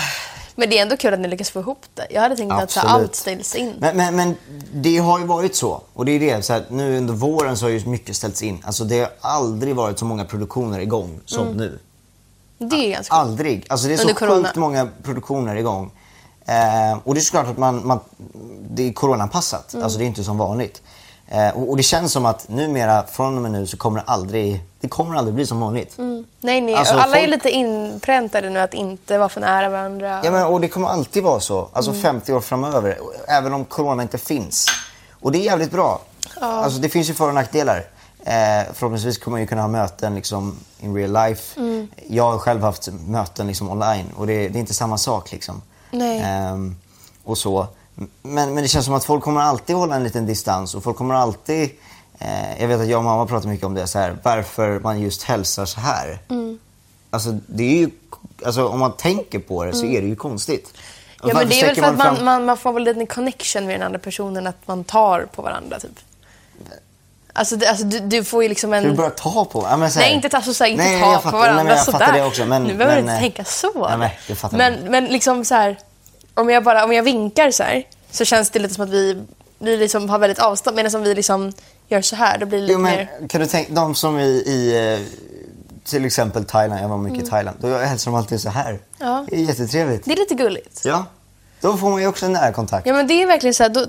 [0.57, 2.07] Men det är ändå kul att ni lyckas få ihop det.
[2.11, 3.03] Jag hade tänkt att så Absolut.
[3.03, 3.75] allt ställs in.
[3.79, 4.37] Men, men, men
[4.73, 5.83] det har ju varit så.
[5.95, 8.63] Och det är det, så här, nu under våren så har ju mycket ställts in.
[8.67, 11.79] Alltså det har aldrig varit så många produktioner igång som nu.
[12.59, 13.15] Det är ganska.
[13.15, 13.67] Aldrig.
[13.69, 14.43] Alltså det är så Under corona.
[14.49, 15.91] sjukt många produktioner igång.
[16.47, 18.01] Eh, och det är såklart att man, man,
[18.71, 19.73] det är coronaanpassat.
[19.75, 19.85] Mm.
[19.85, 20.83] Alltså det är inte som vanligt.
[21.35, 24.05] Eh, och, och det känns som att numera, från och med nu, så kommer det
[24.07, 25.95] aldrig, det kommer aldrig bli som vanligt.
[25.99, 26.75] Nej, nej.
[26.75, 30.21] Alltså, alla är folk- lite inpräntade nu att inte vara för nära varandra.
[30.25, 31.69] Ja, men, och det kommer alltid vara så.
[31.73, 32.03] Alltså Mm.
[32.03, 32.99] 50 år framöver.
[33.29, 34.67] Även om corona inte finns.
[35.13, 36.01] Och det är jävligt bra.
[36.41, 37.77] Alltså det finns ju för och nackdelar.
[38.25, 38.33] Eh,
[38.75, 41.61] förhoppningsvis kommer man ju kunna ha möten liksom in real life.
[41.61, 41.89] Mm.
[42.09, 45.63] Jag har själv haft möten liksom online och det, det är inte samma sak liksom.
[45.91, 46.21] Nej.
[46.25, 46.77] Ehm,
[47.25, 47.67] och så.
[48.23, 50.97] Men, men det känns som att folk kommer alltid hålla en liten distans och folk
[50.97, 51.71] kommer alltid
[52.19, 55.01] eh, jag vet att jag och mamma pratar mycket om det så här, varför man
[55.01, 56.19] just hälsar så här.
[56.29, 56.59] Mm.
[57.11, 57.91] Alltså det är ju,
[58.45, 60.73] alltså om man tänker på det så är det ju konstigt.
[60.75, 61.29] Mm.
[61.29, 63.67] Ja, men det är väl för att man, fram- man, man får väl en connection
[63.67, 65.99] med den andra personen, att man tar på varandra typ.
[67.37, 68.83] Alltså, det, alltså du, du får ju liksom en...
[68.83, 69.63] Ska vi börja ta på?
[69.71, 71.55] Ja, men här- Nej, inte, alltså, så här, inte Nej, ta jag på fattar- varandra
[71.57, 71.99] nej, men jag sådär.
[71.99, 73.89] fattar det också, men- nu behöver men, du inte eh, tänka så.
[73.99, 75.79] nej, men fattar men, men liksom så här,
[76.35, 79.23] om jag bara om jag vinkar så här, så känns det lite som att vi,
[79.59, 80.77] vi liksom har väldigt avstånd.
[80.77, 81.53] Medan om vi liksom
[81.89, 83.11] gör så här, då blir det lite Jo, mer...
[83.21, 85.01] men kan du tänka, de som i, i eh,
[85.85, 88.69] till exempel Thailand, jag var mycket i Thailand, då hälsar de alltid så här.
[88.71, 88.81] Mm.
[88.99, 89.27] Ja.
[89.31, 90.05] Det är jättetrevligt.
[90.05, 90.81] Det är lite gulligt.
[90.85, 91.05] Ja,
[91.61, 92.87] då får man ju också en närkontakt.
[92.87, 93.87] Ja, men det är verkligen så här, då,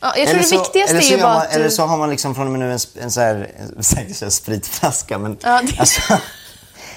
[0.00, 1.70] ja, jag tror det så, viktigaste eller är så ju bara man, att Eller du...
[1.70, 5.36] så har man liksom från och med nu en, en så här, säga spritflaska, men
[5.42, 6.00] Ja, det- alltså,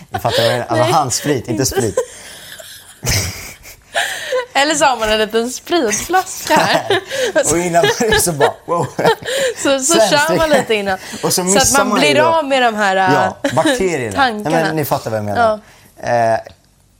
[0.09, 0.67] jag fattar vad jag menar.
[0.67, 1.95] Alltså handsprit, inte sprit.
[4.61, 6.99] Eller så har man en liten spritflaska här.
[7.51, 8.87] Och innan det så bara, wow.
[9.57, 10.97] Så, så kör man lite innan.
[11.23, 14.15] Och så så att man, man blir då- av med de här Ja, äh, bakterierna.
[14.15, 14.55] tankarna.
[14.55, 15.59] Nej, men ni fattar vad jag menar.
[15.97, 16.39] Eh,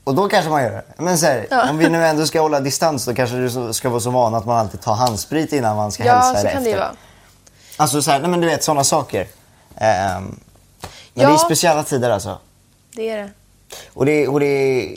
[0.04, 0.82] och då kanske man gör det.
[0.96, 1.70] Men så här, Ja.
[1.70, 4.34] om vi nu ändå ska hålla distans då kanske du så- ska vara så van
[4.34, 6.92] att man alltid tar handsprit innan man ska Ja, hälsa så eller kan det vara.
[7.76, 9.26] Alltså så här, nej men du vet sådana saker.
[9.76, 10.38] Ehm,
[11.14, 11.28] men Ja.
[11.28, 12.38] det är speciella tider alltså.
[12.96, 13.30] Det är det.
[13.94, 14.96] Och det, och det, är,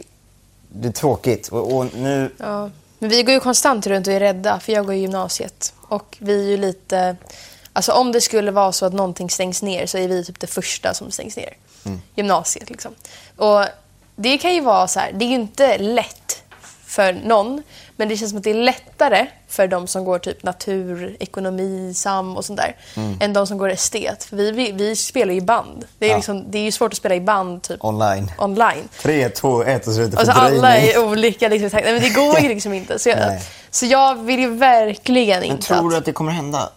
[0.73, 1.47] det är tråkigt.
[1.47, 2.69] Och, och nu, Ja.
[2.99, 5.73] Men vi går ju konstant runt och är rädda, för jag går i gymnasiet.
[5.81, 7.15] Och vi är ju lite...
[7.73, 10.47] Alltså om det skulle vara så att någonting stängs ner så är vi typ det
[10.47, 11.53] första som stängs ner.
[11.85, 12.01] Mm.
[12.15, 12.91] Gymnasiet liksom.
[13.35, 13.65] Och
[14.15, 16.43] det kan ju vara så här, det är ju inte lätt
[16.85, 17.63] för någon.
[17.95, 21.93] Men det känns som att det är lättare för de som går typ natur, ekonomi,
[21.93, 22.75] sam och sånt där.
[22.95, 23.17] Mm.
[23.21, 24.23] Än de som går estet.
[24.23, 25.85] För vi, vi, vi spelar ju i band.
[25.99, 26.15] Det är, Ja.
[26.15, 28.31] liksom, det är ju svårt att spela i band typ online.
[28.37, 28.89] online.
[29.01, 31.69] Tre, två, ett och så är det Alltså alla är olika liksom.
[31.73, 32.99] Nej, men det går ju liksom inte.
[32.99, 36.05] Så jag, så jag vill ju verkligen Men inte tror du att...
[36.05, 36.69] det kommer hända?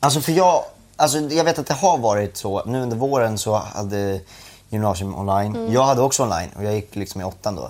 [0.00, 0.64] Alltså för jag,
[0.96, 2.62] alltså jag vet att det har varit så.
[2.66, 4.20] Nu under våren så hade
[4.68, 5.56] gymnasium online.
[5.56, 5.72] Mm.
[5.72, 7.62] Jag hade också online och jag gick liksom i åttan då.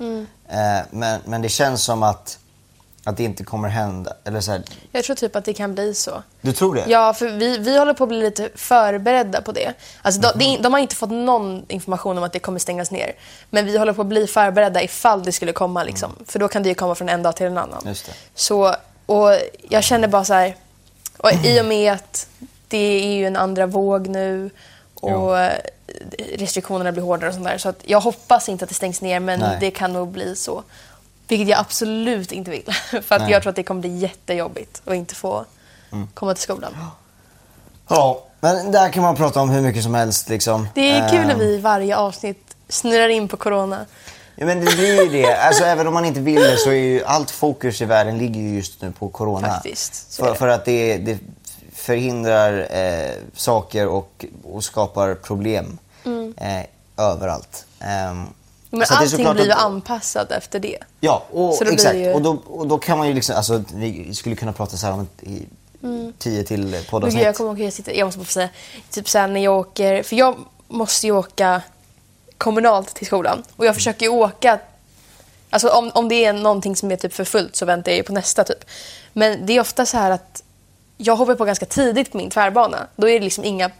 [0.48, 2.38] Eh, men, men det känns som att,
[3.04, 4.12] att det inte kommer hända.
[4.24, 4.62] Eller så här,
[4.92, 6.22] Jag tror typ att det kan bli så.
[6.40, 6.84] du tror det?
[6.88, 9.72] Ja, för vi, vi håller på att bli lite förberedda på det.
[10.02, 10.38] Alltså, de, Mhm.
[10.38, 13.12] det- de har inte fått någon information om att det kommer stängas ner.
[13.50, 15.84] Men vi håller på att bli förberedda ifall det skulle komma.
[15.84, 16.16] Liksom.
[16.26, 17.78] För då kan det ju komma från en dag till en annan.
[17.78, 17.88] Mm.
[17.88, 18.12] Just det.
[18.34, 18.74] Så,
[19.06, 19.30] och
[19.68, 20.56] jag känner bara så här...
[21.16, 22.26] Och I och med att
[22.68, 24.50] det är ju en andra våg nu
[24.94, 25.36] och
[26.36, 27.58] restriktionerna blir hårdare och sånt där.
[27.58, 29.56] Så att jag hoppas inte att det stängs ner men Nej.
[29.60, 30.62] det kan nog bli så.
[31.28, 32.74] Vilket jag absolut inte vill.
[32.90, 33.30] För att Nej.
[33.30, 35.44] jag tror att det kommer bli jättejobbigt att inte få
[36.14, 36.76] komma till skolan.
[37.88, 40.68] Ja, men där kan man prata om hur mycket som helst liksom.
[40.74, 43.86] Det är kul när Ehm, vi i varje avsnitt snurrar in på corona.
[44.36, 45.34] Ja, men det blir ju det.
[45.34, 48.40] Alltså, även om man inte vill det så är ju allt fokus i världen ligger
[48.40, 49.48] ju just nu på corona.
[49.48, 51.18] Faktiskt, För, för att det, det
[51.72, 55.78] förhindrar eh, saker och, och skapar problem
[56.36, 56.64] eh,
[56.96, 57.66] överallt.
[57.80, 58.26] Mm.
[58.78, 60.78] Men så är allting blir ju anpassat efter det.
[61.00, 61.94] Ja, och, Så då exakt.
[61.94, 64.86] ju- Och, då, och då kan man ju liksom, alltså vi skulle kunna prata så
[64.86, 65.46] här om i,
[66.18, 67.24] tio till poddavsnitt.
[67.24, 68.48] jag kommer ihåg, jag, sitter, jag måste bara få säga,
[68.90, 70.36] typ såhär när jag åker, för jag
[70.68, 71.62] måste ju åka
[72.38, 74.58] kommunalt till skolan och jag försöker ju åka,
[75.50, 78.02] alltså om, om det är någonting som är typ för fullt så väntar jag ju
[78.02, 78.64] på nästa typ.
[79.12, 80.42] Men det är ofta så här att
[80.96, 83.70] jag hoppar på ganska tidigt på min tvärbana, då är det liksom inga,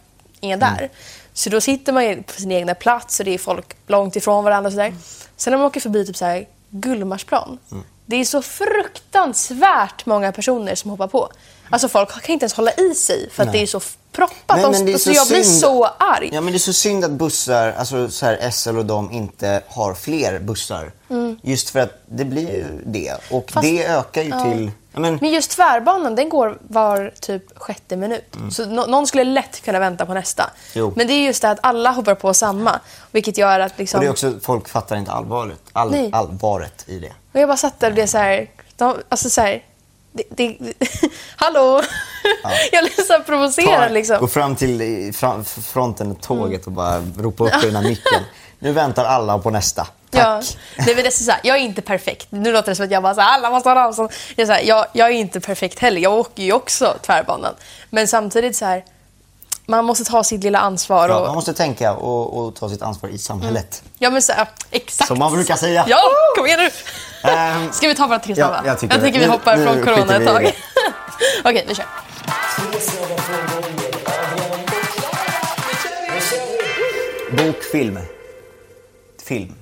[0.41, 0.91] inga där.
[1.35, 4.69] Så då sitter man på sin egna plats och det är folk långt ifrån varandra
[4.69, 4.95] och sådär.
[5.37, 7.59] Sen när man åker förbi typ så här Gullmarsplan,
[8.07, 11.29] det är så fruktansvärt många personer som hoppar på.
[11.71, 13.57] Alltså folk kan inte ens hålla i sig för att Nej.
[13.59, 13.81] det är så
[14.13, 14.61] proppat.
[14.61, 16.31] Men- men är så så jag blir så arg.
[16.33, 19.63] Ja men det är så synd att bussar, alltså så här SL och de inte
[19.69, 20.93] har fler bussar.
[21.43, 23.13] Just för att det blir ju det.
[23.31, 23.43] Och Mm.
[23.49, 24.71] Fast- det ökar ju till...
[24.93, 28.37] Men, Men just tvärbanan, den går var typ sjätte minut.
[28.51, 30.43] Så nå- någon skulle lätt kunna vänta på nästa.
[30.43, 30.55] Mm.
[30.75, 30.93] Jo.
[30.97, 32.81] Men det är just det att alla hoppar på samma.
[33.11, 33.99] Vilket gör att liksom...
[33.99, 37.13] och det är också, folk fattar inte allvaret, all, allvaret i det.
[37.33, 38.51] Och jag bara satt där och det är så här...
[38.77, 39.63] De, alltså så här
[40.13, 40.59] det, det,
[41.37, 41.83] hallå!
[42.73, 44.19] jag blir så provocerad Ta- liksom.
[44.21, 48.23] Gå fram till fram, fronten tåget och bara ropa upp i den här micken.
[48.59, 49.87] Nu väntar alla på nästa.
[50.11, 50.23] Tack.
[50.25, 50.43] Ja.
[50.77, 52.27] Nej, men det är så här, jag är inte perfekt.
[52.31, 53.89] Nu låter det som att jag bara så här, alla måste ha
[54.37, 56.01] är så här, jag, jag är inte perfekt heller.
[56.01, 57.55] Jag åker ju också tvärbanan.
[57.91, 58.85] Men samtidigt så här,
[59.67, 61.09] man måste ta sitt lilla ansvar.
[61.09, 63.83] Ja, Och, man måste tänka och, och ta sitt ansvar i samhället.
[63.99, 64.33] Ja men så
[64.71, 65.09] exakt.
[65.09, 65.85] Som man brukar säga.
[65.89, 66.01] Ja,
[66.37, 66.71] kom igen nu.
[67.23, 68.67] Ehm, Ska vi ta våra tre ja, snabba?
[68.67, 69.11] jag tycker det.
[69.11, 70.53] vi Nu- hoppar nu från skiter corona vi ett tag.
[71.45, 71.87] Okej, vi kör.
[77.37, 77.99] Bok, film.
[79.23, 79.55] Film.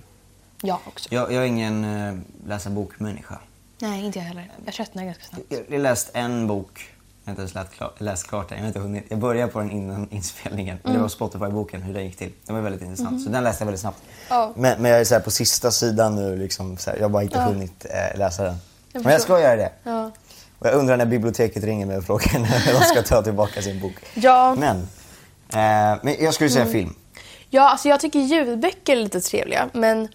[0.62, 1.08] Jag också.
[1.14, 3.38] Jag, jag är ingen uh, läsa bokmänniska.
[3.78, 4.50] Nej, inte jag heller.
[4.64, 5.44] Jag tröttnar ganska snabbt.
[5.48, 6.88] Jag jag har läst en bok.
[7.24, 8.58] Jag har inte ens läst, klar, läst klart den.
[8.58, 9.04] Jag, har inte hunnit.
[9.08, 10.78] jag började på den innan inspelningen.
[10.82, 12.32] Men det var Spotify-boken, hur den gick till.
[12.46, 13.22] Den var väldigt intressant.
[13.24, 13.98] Så den läste jag väldigt snabbt.
[14.28, 14.52] Ja.
[14.56, 16.36] Men, men jag är så här på sista sidan nu.
[16.36, 17.44] Liksom, här, jag har bara inte Ja.
[17.44, 18.56] hunnit eh, läsa den.
[18.92, 19.72] Jag men jag ska göra det.
[19.82, 20.10] Ja.
[20.58, 23.80] Och jag undrar när biblioteket ringer mig och frågar när de ska ta tillbaka sin
[23.80, 23.94] bok.
[24.14, 24.54] Ja.
[24.58, 24.76] Men,
[25.52, 26.72] eh, men jag skulle säga Mm.
[26.72, 26.94] film.
[27.50, 30.08] Ja, alltså jag tycker ljudböcker är lite trevliga, men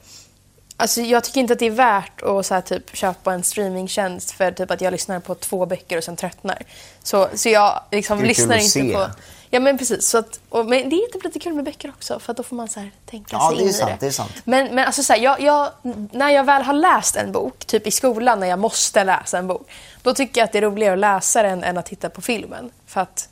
[0.77, 4.31] alltså jag tycker inte att det är värt att så här, typ, köpa en streamingtjänst
[4.31, 6.61] för typ att jag lyssnar på två böcker och sen tröttnar.
[7.03, 8.93] Så, så jag liksom lyssnar inte se.
[8.93, 9.07] på...
[9.49, 10.07] Ja men precis.
[10.07, 12.55] Så att, och, men det är typ lite kul med böcker också för då får
[12.55, 13.97] man så här, tänka Ja, sig det är in i sant, det.
[13.99, 14.31] det är sant.
[14.43, 15.69] Men, men alltså så här, jag, jag,
[16.11, 19.47] när jag väl har läst en bok, typ i skolan när jag måste läsa en
[19.47, 19.69] bok,
[20.01, 22.71] då tycker jag att det är roligare att läsa den än att titta på filmen.
[22.87, 23.29] För att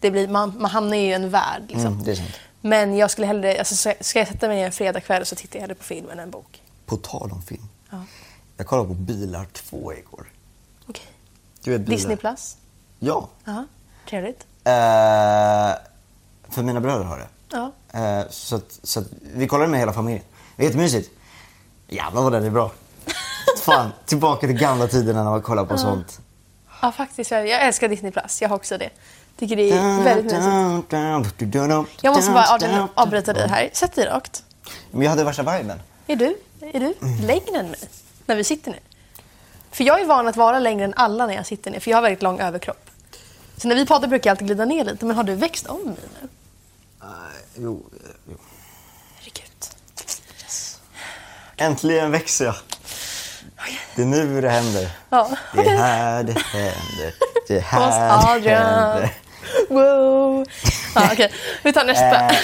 [0.00, 1.62] det blir, man, man hamnar ju i en värld.
[1.68, 2.02] Liksom.
[2.06, 2.16] Mm.
[2.60, 5.60] Men jag skulle hellre, alltså, ska- jag sätta mig ner en fredagkväll så tittar jag
[5.60, 6.60] hellre på film än en bok.
[6.86, 7.68] På tal om film.
[7.90, 7.96] Ja.
[8.56, 10.26] Jag kollade på Bilar 2 igår.
[10.88, 11.06] Okej.
[11.64, 11.78] Bilar?
[11.78, 12.56] Disney plus?
[12.98, 13.28] Ja.
[13.44, 13.64] Ja,
[14.08, 14.46] trevligt.
[14.64, 14.72] Eh,
[16.48, 17.28] för mina bröder har det.
[17.50, 17.72] Ja.
[18.00, 20.24] Eh, så att, så att vi kollade med hela familjen.
[20.56, 21.10] Det var jättemysigt.
[21.88, 22.70] Jävlar vad den är bra.
[23.62, 26.20] Fan, tillbaka till gamla tiderna när man kollade på sånt.
[26.82, 27.30] ja, faktiskt.
[27.30, 28.42] Jag, älskar Disney plus.
[28.42, 28.90] Jag har också det.
[29.38, 30.92] Tycker det är väldigt mysigt.
[32.02, 33.70] Jag måste bara avbryta dig här.
[33.72, 34.44] Sätt dig rakt.
[34.90, 35.80] Men jag hade värsta viben.
[36.06, 36.36] Är du,
[36.72, 36.94] är du
[37.26, 37.80] längre än mig
[38.26, 38.80] när vi sitter ner?
[39.70, 41.96] För jag är van att vara längre än alla när jag sitter ner, för jag
[41.98, 42.90] har väldigt lång överkropp.
[43.56, 45.82] Så när vi poddar brukar jag alltid glida ner lite, men har du växt om
[45.84, 46.28] mig nu?
[47.02, 47.08] Uh,
[47.56, 47.82] jo,
[48.28, 48.36] jo.
[49.16, 49.50] Herregud.
[51.56, 52.54] Äntligen växer jag.
[53.96, 54.90] Det är nu det händer.
[55.10, 57.14] Ja, Det är här det händer.
[57.48, 59.12] Det är här det händer.
[59.68, 60.44] Wow.
[60.94, 62.26] Ja, Okej, vi tar nästa.
[62.26, 62.36] Eh,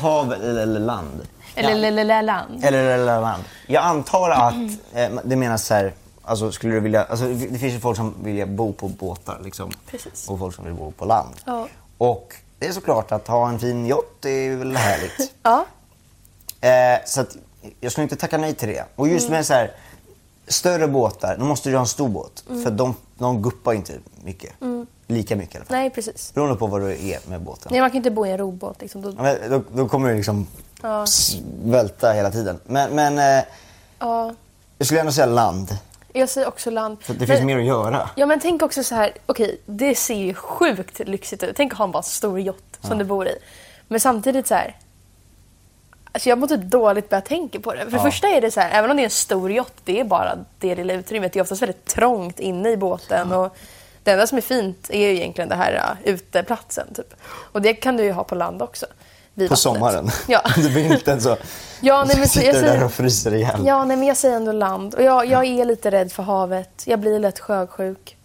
[0.00, 1.26] hav eller land?
[1.54, 2.64] Eller land.
[2.64, 3.44] Eller, land.
[3.66, 4.54] Jag antar att
[4.94, 8.14] eh, det menas så här, alltså skulle du vilja, alltså det finns ju folk som
[8.22, 9.70] vill bo på båtar liksom.
[9.90, 10.28] Precis.
[10.28, 11.34] Och folk som vill bo på land.
[11.44, 11.68] Ja.
[11.98, 15.32] Och det är såklart att ha en fin yacht är väl härligt.
[15.42, 15.64] Ja.
[16.60, 17.36] eh, så att
[17.80, 18.84] jag skulle inte tacka nej till det.
[18.96, 19.36] Och just Mm.
[19.36, 19.70] med så här,
[20.48, 22.44] större båtar, då måste du ha en stor båt.
[22.64, 23.92] För de, de guppar inte
[24.24, 24.52] mycket.
[25.14, 25.76] Lika mycket i alla fall.
[25.76, 26.32] Nej, precis.
[26.34, 27.68] Beroende på vad du är med båten.
[27.72, 28.80] Nej, man kan inte bo i en robåt.
[28.80, 29.02] Liksom.
[29.02, 30.46] Då, Ja, men Då, då kommer det liksom
[30.82, 31.06] Ja.
[31.64, 32.60] välta hela tiden.
[32.66, 33.44] Men, men eh,
[33.98, 34.34] ja.
[34.78, 35.78] jag skulle ändå säga land.
[36.12, 36.96] Jag säger också land.
[37.02, 38.10] För det Men- finns mer att göra.
[38.16, 41.56] Ja men tänk också så här, okej det ser ju sjukt lyxigt ut.
[41.56, 43.36] Tänk att ha en bara stor yacht som du bor i.
[43.88, 44.76] Men samtidigt så här,
[46.12, 47.78] Alltså jag mår typ dåligt bara jag tänker på det.
[47.84, 48.02] För det Ja.
[48.02, 50.38] första är det så här, även om det är en stor yacht, det är bara
[50.58, 51.32] det lilla utrymmet.
[51.32, 53.32] Det är oftast väldigt trångt inne i båten.
[53.32, 53.56] Och
[54.04, 56.94] det enda som är fint är ju egentligen det här uh, uteplatsen.
[56.94, 57.14] Typ.
[57.26, 58.86] Och det kan du ju ha på land också.
[59.48, 60.10] På sommaren.
[60.28, 60.42] Ja.
[60.56, 61.36] Du blir inte så...
[61.80, 63.60] Ja, nej, men så- jag där säger- och fryser ihjäl.
[63.66, 64.94] Ja, nej, men jag säger ändå land.
[64.94, 66.82] Och jag, jag är lite rädd för havet.
[66.86, 68.16] Jag blir lätt sjösjuk.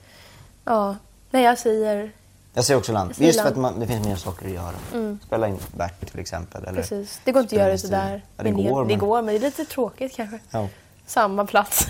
[0.66, 0.96] Ja,
[1.32, 2.12] nej jag säger
[2.54, 3.16] Jag säger också land.
[3.16, 3.66] Säger Just för land.
[3.66, 5.18] att man, det finns mer saker att göra.
[5.26, 6.64] Spela in Bert till exempel.
[6.64, 7.22] Eller precis.
[7.24, 8.22] Det går inte att göra det sådär.
[8.38, 8.82] Ja, det Men går.
[8.82, 8.98] Det men...
[9.00, 10.40] går, men det är lite tråkigt kanske.
[10.52, 10.68] Ja.
[11.06, 11.88] Samma plats.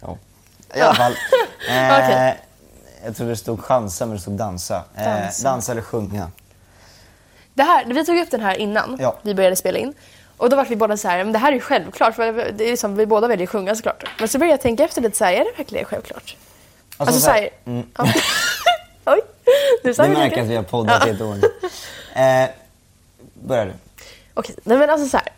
[0.00, 0.16] Ja.
[0.74, 1.12] I alla fall.
[1.70, 2.40] Eh, Okej.
[3.04, 4.84] Jag tror det stod chansa men det stod dansa.
[4.96, 5.44] Eh, Dansa.
[5.48, 6.30] dansa eller sjunga.
[7.54, 9.16] Det här, vi tog upp den här innan Ja.
[9.22, 9.94] vi började spela in.
[10.36, 12.14] Och då var vi båda så här, men det här är ju självklart.
[12.14, 14.04] För det är liksom, vi båda väljer att sjunga såklart.
[14.18, 16.36] Men så började jag tänka efter lite så här, är det verkligen självklart?
[16.96, 17.86] Alltså, så här, mm.
[17.96, 18.06] ja.
[19.04, 19.20] Oj,
[19.82, 21.50] du sa ju märker att vi har poddat i ett år nu.
[22.22, 22.48] Eh,
[23.34, 23.72] börjar du.
[24.34, 25.28] Okej, nej men alltså så här.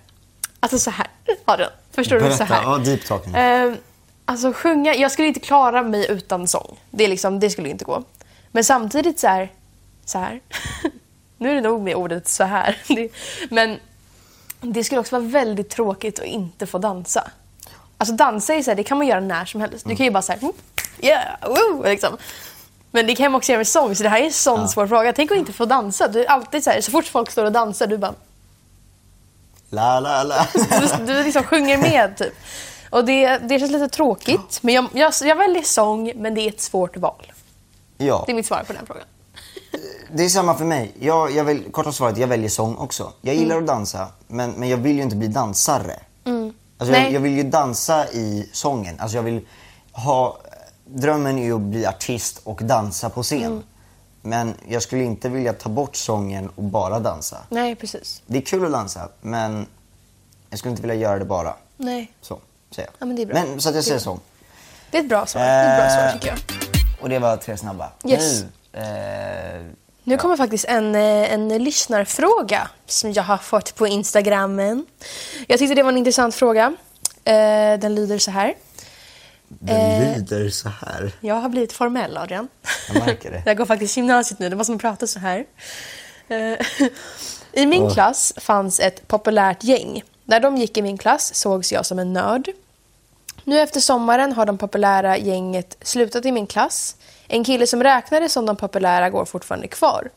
[0.61, 1.07] Alltså så här,
[1.45, 1.71] Adrian.
[1.93, 2.21] Förstår du?
[2.23, 2.45] Så Berätta.
[2.45, 2.63] här.
[2.63, 3.39] Ja, deep talk nu.
[3.39, 3.77] Ehm,
[4.25, 6.79] alltså sjunga, jag skulle inte klara mig utan sång.
[6.91, 8.03] Det, är liksom, det skulle inte gå.
[8.53, 9.53] Men samtidigt så här,
[10.05, 10.41] så här.
[11.39, 12.79] nu är det nog med ordet så här.
[13.55, 13.79] Men
[14.61, 17.31] det skulle också vara väldigt tråkigt att inte få dansa.
[17.99, 19.89] Alltså dansa är så här, det kan man göra när som helst.
[19.89, 20.53] Du kan ju bara säga
[21.01, 22.17] yeah, woo, liksom.
[22.91, 24.87] Men det kan man också göra med sång, så det här är en sån svår
[24.87, 25.13] fråga.
[25.13, 26.09] Tänk att inte få dansa.
[26.09, 28.15] Du är alltid så här, så fort folk står och dansar, du bara
[29.71, 30.47] La, la, la.
[30.99, 32.35] du, du liksom sjunger med typ.
[32.95, 34.59] Och det, det känns lite tråkigt.
[34.63, 37.33] Men jag, jag, jag väljer sång, men det är ett svårt val.
[37.99, 39.05] ja, Det är mitt svar på den frågan.
[40.13, 40.93] det är samma för mig.
[41.01, 43.13] Jag, jag vill, korta svaret, jag väljer sång också.
[43.21, 43.65] Jag gillar Mm.
[43.65, 46.01] att dansa, men, men jag vill ju inte bli dansare.
[46.79, 49.01] Alltså jag, jag vill ju dansa i sången.
[49.01, 49.41] Alltså jag vill
[49.93, 50.39] ha...
[50.87, 53.43] Drömmen är ju att bli artist och dansa på scen.
[53.43, 53.63] Mm.
[54.23, 57.37] Men jag skulle inte vilja ta bort sången och bara dansa.
[57.49, 58.23] Nej, precis.
[58.27, 59.67] Det är kul att dansa, men
[60.51, 61.55] jag skulle inte vilja göra det bara.
[61.77, 62.13] Nej.
[62.21, 62.39] Så,
[62.75, 62.95] säger jag.
[62.99, 63.35] Ja, men det är bra.
[63.45, 64.21] Men, så att jag säger sång.
[64.91, 65.43] Det är ett bra svar.
[65.43, 66.39] Det är ett bra svar Eh, tycker jag.
[67.03, 67.93] Och det var tre snabba.
[68.09, 68.45] Yes.
[68.73, 69.63] Nu, eh,
[70.05, 74.87] Nu kommer faktiskt en, eh, en lyssnarfråga som jag har fått på Instagrammen.
[75.49, 76.75] Jag tyckte det var en intressant fråga.
[77.25, 78.55] Eh, Den lyder så här.
[79.49, 80.17] den Eh.
[80.17, 81.13] lyder så här.
[81.21, 82.49] Jag har blivit formell, Adrian.
[82.95, 83.43] Jag märker det.
[83.47, 85.45] Jag går faktiskt gymnasiet nu, det var som att prata så här.
[87.53, 90.03] I min klass fanns ett populärt gäng.
[90.25, 92.49] När de gick i min klass sågs jag som en nörd.
[93.45, 96.97] Nu efter sommaren har de populära gänget slutat i min klass.
[97.29, 100.11] En kille som räknades som de populära går fortfarande kvar.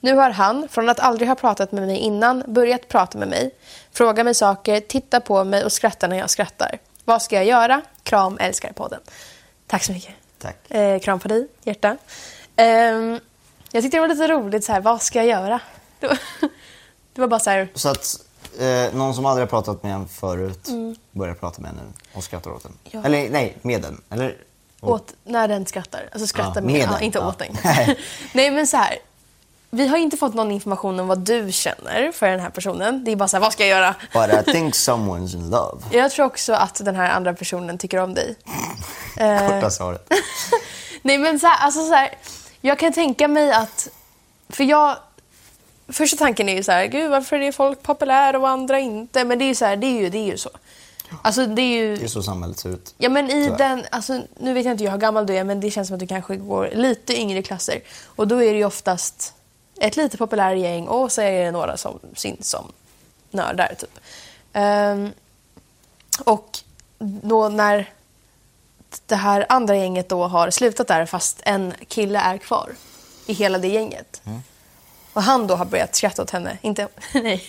[0.00, 3.50] Nu har han, från att aldrig ha pratat med mig innan, börjat prata med mig.
[3.92, 6.78] Frågar mig saker, tittar på mig och skrattar när jag skrattar.
[7.04, 7.82] Vad ska jag göra?
[8.02, 9.00] Kram, älskar podden.
[9.66, 10.14] Tack så mycket.
[10.38, 10.70] Tack.
[10.70, 11.96] Eh, kram på dig, hjärta.
[12.56, 13.20] Ehm,
[13.72, 15.60] jag tyckte det var lite roligt, så här, vad ska jag göra?
[16.00, 16.18] Det var,
[17.14, 18.23] det var bara så här, Så att
[18.60, 20.68] eh, någon som aldrig har pratat med en förut
[21.10, 21.82] börjar prata med en nu
[22.14, 22.72] och skrattar åt den.
[22.90, 23.04] Ja.
[23.04, 24.00] Eller nej, med den.
[24.10, 24.36] Eller,
[24.80, 26.08] åt, när den skrattar.
[26.12, 27.02] Alltså skrattar Ja, med, med ja, den.
[27.02, 27.28] inte Ja.
[27.28, 27.56] åt den.
[28.34, 28.50] Nej.
[28.50, 28.96] Men så här.
[29.70, 33.04] Vi har inte fått någon information om vad du känner för den här personen.
[33.04, 33.94] Det är bara så här, vad ska jag göra?
[34.12, 35.82] But I think someone's in love.
[35.90, 38.36] Jag tror också att den här andra personen tycker om dig.
[39.16, 40.08] Eh, Korta svaret.
[41.02, 42.18] Nej men så här, alltså så här,
[42.60, 43.88] jag kan tänka mig att,
[44.48, 44.96] för jag,
[45.88, 49.24] första tanken är ju så här, gud varför är folk populära och andra inte?
[49.24, 50.50] Men det är ju så här, det är ju, det är ju så.
[51.22, 52.94] Alltså det är ju, Det är så samhället ser ut.
[52.98, 53.58] ja men i Tyvärr.
[53.58, 56.00] den, alltså nu vet jag inte hur gammal du är men det känns som att
[56.00, 57.80] du kanske går lite yngre klasser.
[58.06, 59.34] Och då är det ju oftast
[59.80, 62.72] ett lite populärare gäng och så är det några som syns som
[63.30, 63.98] nördar typ.
[64.52, 65.10] Ehm,
[66.24, 66.58] och
[66.98, 67.90] då när
[69.06, 72.70] det här andra gänget då har slutat där fast en kille är kvar
[73.26, 74.22] i hela det gänget.
[74.24, 74.42] Mm.
[75.14, 76.58] Och han då har börjat skratta åt henne.
[76.62, 77.44] Inte, nej,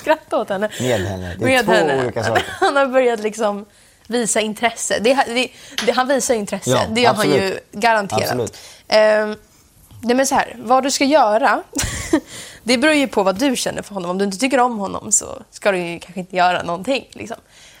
[0.00, 0.70] skratta åt henne.
[0.80, 1.36] Med henne.
[1.38, 2.44] Det är två olika saker.
[2.60, 3.66] Han har börjat liksom
[4.06, 4.98] visa intresse.
[5.00, 5.48] Det, det,
[5.86, 6.70] det, han visar intresse.
[6.70, 8.22] Ja, det gör han ju garanterat.
[8.22, 8.56] Absolut.
[8.88, 9.36] Ehm,
[10.00, 11.62] nej men så här, vad du ska göra,
[12.62, 14.10] det beror ju på vad du känner för honom.
[14.10, 17.08] Om du inte tycker om honom så ska du ju kanske inte göra någonting.
[17.12, 17.36] Liksom.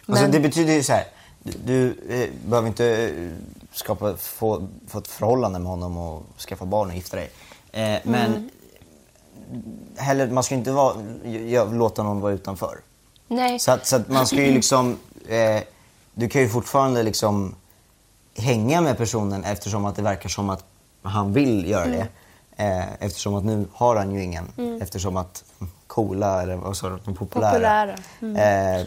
[0.06, 1.04] Men, Alltså, det betyder ju så här.
[1.42, 3.30] Du, du eh, behöver inte eh,
[3.72, 7.30] skapa, få, få ett förhållande med honom och skaffa barn och gifta dig.
[7.72, 8.50] Eh, men Mm.
[9.96, 10.94] Heller, man ska inte vara,
[11.72, 12.78] låta någon vara utanför.
[13.28, 13.58] nej.
[13.58, 15.62] Så att, så att man ska ju liksom, eh,
[16.14, 17.54] du kan ju fortfarande liksom
[18.36, 20.64] hänga med personen eftersom att det verkar som att
[21.02, 21.98] han vill göra Mm.
[21.98, 22.06] det.
[22.56, 24.78] Eh, eftersom att nu har han ju ingen.
[24.82, 25.44] Eftersom att
[25.86, 27.96] coola, eller vad sa du, de populära, Populära.
[28.20, 28.80] Mm.
[28.80, 28.86] Eh,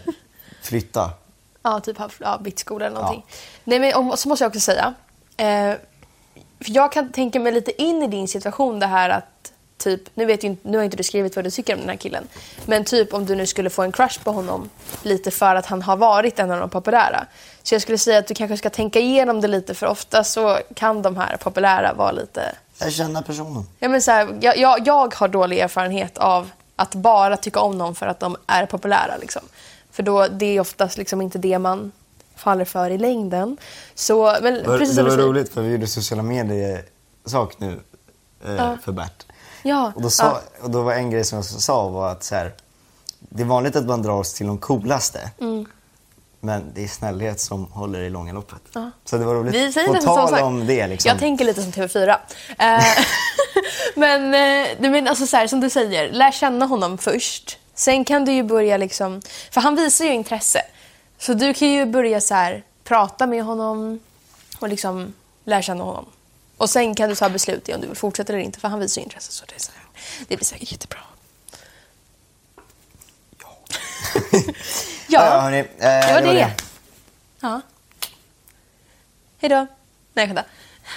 [0.62, 1.12] flytta.
[1.64, 3.26] Ja, typ haft ja, bytt skola eller någonting.
[3.64, 4.94] Nej, men och så måste jag också säga.
[5.38, 5.74] Eh,
[6.60, 10.26] för jag kan tänka mig lite in i din situation det här att typ, nu,
[10.26, 12.28] vet ju, inte- nu har inte du skrivit vad du tycker om den här killen,
[12.66, 14.70] men typ om du nu skulle få en crush på honom
[15.04, 17.26] lite för att han har varit en av de populära.
[17.64, 20.60] Så jag skulle säga att du kanske ska tänka igenom det lite för ofta så
[20.76, 23.64] kan de här populära vara lite Jag känner personen.
[23.80, 27.78] Ja, men så här, jag, jag, jag har dålig erfarenhet av att bara tycka om
[27.78, 29.18] någon för att de är populära.
[29.22, 29.42] Liksom.
[29.92, 31.92] För då, det är oftast liksom inte det man
[32.36, 33.58] faller för i längden.
[33.96, 37.80] Så, men Det var, precis det var roligt för vi gjorde sociala medier-sak nu
[38.46, 39.26] eh, för Bert.
[39.68, 42.36] Ja, Och då, sa, och då var en grej som jag sa var att så
[42.36, 42.54] här,
[43.20, 45.32] det är vanligt att man dras till de coolaste.
[45.42, 45.66] Mm.
[46.40, 48.62] Men det är snällhet som håller i långa loppet.
[49.06, 49.56] Så det var roligt.
[49.56, 51.10] Vi säger På tal om det liksom.
[51.10, 52.16] Jag tänker lite som TV4.
[52.60, 52.84] Eh,
[53.96, 57.58] men, eh, men alltså så här, som du säger, lär känna honom först.
[57.74, 60.62] Sen kan du ju börja liksom, för han visar ju intresse.
[61.18, 64.00] Så du kan ju börja så här, prata med honom
[64.60, 66.06] och liksom lära känna honom.
[66.58, 68.80] Och sen kan du ta beslut i om du vill fortsätta eller inte, för han
[68.80, 69.32] visar intresse.
[69.32, 69.72] Så det, är så
[70.28, 71.00] det blir säkert jättebra.
[74.32, 74.42] ja,
[75.08, 76.54] ja, ja, hörni, eh, det var det.
[77.40, 77.62] Ja.
[79.38, 79.68] Hej då.
[80.14, 80.44] Nej, vänta.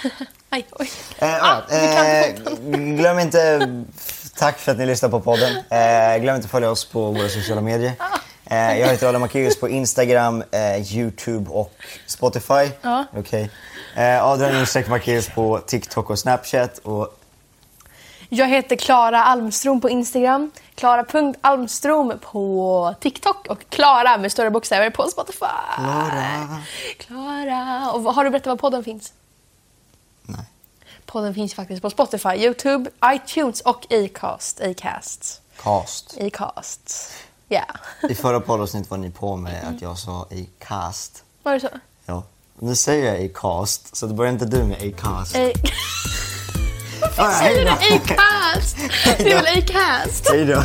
[0.49, 0.89] Aj, oj.
[1.17, 2.35] Eh, ah, eh,
[2.95, 3.69] glöm inte,
[4.35, 5.57] tack för att ni lyssnar på podden.
[5.69, 7.93] Eh, glöm inte att följa oss på våra sociala medier.
[8.51, 11.73] Eh, jag heter Adam Macéus på Instagram, eh, Youtube och
[12.05, 12.69] Spotify.
[12.81, 13.05] Ja.
[13.15, 13.49] Okej.
[13.95, 16.77] Eh, Adrian Macéus på TikTok och Snapchat.
[16.77, 17.19] Och
[18.29, 25.03] Jag heter Klara Almstrom på Instagram, Klara.almstrom på TikTok och Klara med stora bokstäver på
[25.03, 25.45] Spotify.
[25.75, 26.61] Klara.
[26.97, 27.91] Klara.
[27.91, 29.13] Och har du berättat var podden finns?
[30.21, 30.45] Nej.
[31.05, 34.61] Podden finns faktiskt på Spotify, Youtube, iTunes och Acast.
[34.61, 35.41] Acast.
[35.63, 36.17] Cast.
[36.21, 37.11] Acast.
[37.51, 37.63] Ja.
[38.09, 41.23] I förra poddavsnittet var ni på mig att jag sa i cast.
[41.43, 41.69] Var det så?
[42.05, 42.23] Ja.
[42.59, 45.35] Nu säger jag i cast, så då börjar inte du med i cast.
[45.35, 45.53] A- hej
[47.55, 48.77] Säger du Acast?
[49.17, 50.29] Det är väl Acast?
[50.29, 50.63] Hej då.